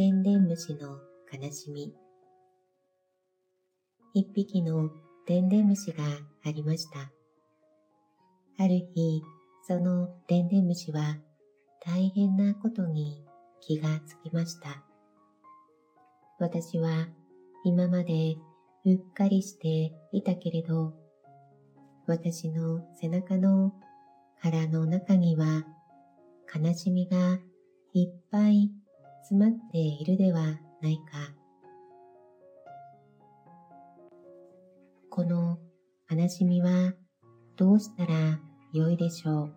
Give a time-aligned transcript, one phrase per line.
[0.00, 0.96] でんでん虫の
[1.30, 1.92] 悲しみ。
[4.14, 4.88] 一匹の
[5.26, 6.02] でんでん虫が
[6.42, 7.12] ありました。
[8.58, 9.22] ある日、
[9.68, 11.18] そのでんでん虫は
[11.84, 13.26] 大変なことに
[13.60, 14.82] 気がつきました。
[16.38, 17.08] 私は
[17.66, 18.36] 今まで
[18.86, 20.94] うっかりしていたけれど、
[22.06, 23.74] 私の背中の
[24.38, 25.66] 腹の中には
[26.56, 27.38] 悲しみが
[27.92, 28.70] いっぱい
[29.30, 30.40] 詰まっているでは
[30.82, 31.32] ないか。
[35.08, 35.60] この
[36.10, 36.94] 悲しみは
[37.56, 38.40] どうしたら
[38.72, 39.54] よいでしょう。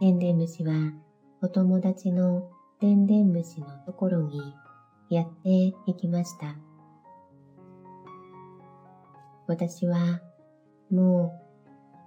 [0.00, 0.92] でんでん虫は
[1.40, 4.40] お友達のでんでん虫のところに
[5.08, 5.48] やって
[5.86, 6.56] いきました。
[9.46, 10.20] 私は
[10.90, 11.32] も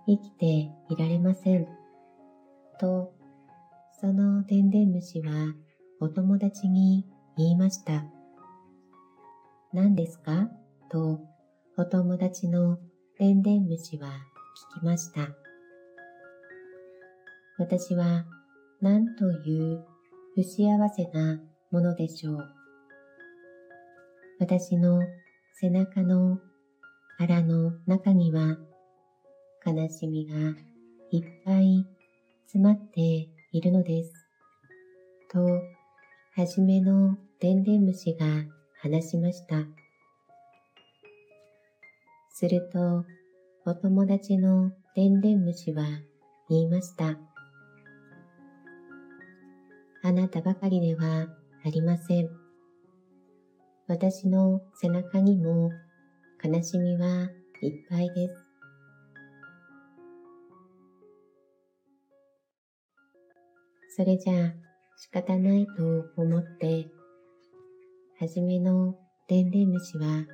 [0.05, 0.46] う生きて
[0.90, 1.66] いられません。
[2.77, 3.13] と、
[4.01, 5.53] そのでんでん虫は
[5.99, 7.05] お友達に
[7.35, 8.05] 言いました。
[9.73, 10.47] 何ですか？
[10.89, 11.19] と
[11.77, 12.77] お友達の
[13.17, 14.07] でんでん虫は
[14.77, 15.27] 聞きました。
[17.57, 18.23] 私は
[18.79, 19.83] 何という
[20.33, 22.37] 不幸せなものでしょう？
[24.39, 25.01] 私の
[25.59, 26.39] 背中の
[27.17, 28.55] 腹の中には
[29.65, 30.55] 悲しみが
[31.11, 31.85] いっぱい
[32.45, 34.13] 詰まっているのです。
[35.31, 35.39] と、
[36.35, 38.25] はじめのでんでん虫が
[38.81, 39.65] 話しました。
[42.31, 43.05] すると、
[43.65, 45.83] お友達のでんでん虫は
[46.49, 47.17] 言いました。
[50.03, 51.27] あなたばかりでは
[51.65, 52.29] ありません。
[53.87, 55.71] 私の背中にも
[56.43, 57.29] 悲しみは
[57.61, 58.48] いっぱいです。
[63.95, 64.53] それじゃあ
[64.97, 66.88] 仕方ないと思って、
[68.19, 68.95] はじめの
[69.27, 70.25] でんでん虫は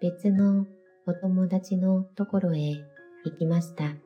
[0.00, 0.66] 別の
[1.06, 2.74] お友達のところへ
[3.24, 3.96] 行きました。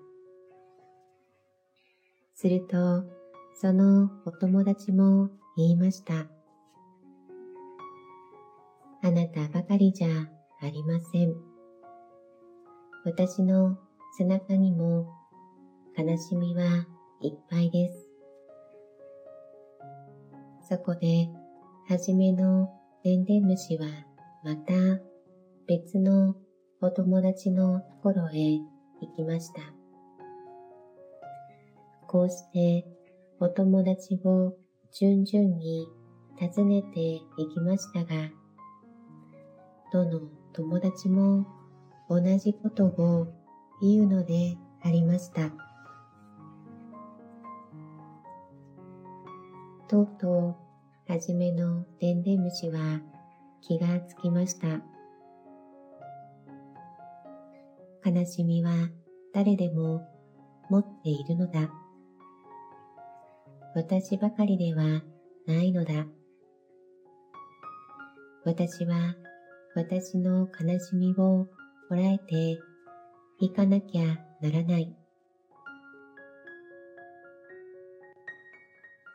[2.35, 3.05] すると、
[3.61, 6.27] そのお友達も言いました。
[9.03, 10.09] あなたばかりじゃ
[10.61, 11.35] ありません。
[13.05, 13.77] 私の
[14.17, 15.07] 背中にも
[15.97, 16.87] 悲しみは
[17.21, 18.08] いっぱいです。
[20.69, 21.31] そこで、
[21.89, 22.69] はじめの
[23.03, 23.87] でんでん虫は
[24.45, 24.75] また
[25.67, 26.35] 別の
[26.83, 28.59] お友達のところへ
[29.01, 29.63] 行きました。
[32.07, 32.87] こうして
[33.41, 34.53] お友達を
[34.93, 35.87] 順々に
[36.39, 37.23] 訪ねてい
[37.55, 38.31] きましたが、
[39.91, 40.21] どの
[40.53, 41.47] 友達も
[42.11, 43.29] 同じことを
[43.81, 45.68] 言うのでありました。
[49.89, 50.29] とうと
[51.09, 53.01] う、はじめのでんでん虫は
[53.63, 54.83] 気がつきました。
[58.05, 58.91] 悲しみは
[59.33, 60.07] 誰でも
[60.69, 61.71] 持っているのだ。
[63.75, 65.03] 私ばかりでは
[65.47, 66.07] ないのだ。
[68.45, 69.15] 私は
[69.75, 71.49] 私の悲しみを
[71.89, 72.59] こらえて
[73.41, 74.98] いかなきゃならない。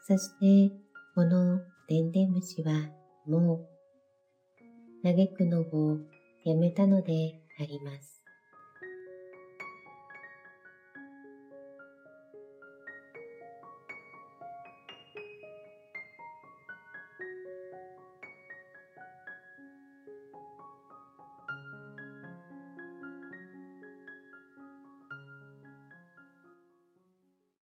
[0.06, 0.75] そして、
[1.16, 2.74] このでんでん虫は
[3.25, 3.68] もう
[5.03, 5.97] 嘆くのを
[6.44, 8.23] やめたのであります。